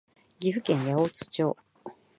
[0.39, 1.55] 岐阜県八百津町